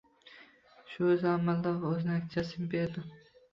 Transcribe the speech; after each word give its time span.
Shu 0.93 1.09
o'zi 1.09 1.29
amalda 1.33 1.75
oʻz 1.91 2.03
natijasini 2.09 2.73
berdi. 2.75 3.07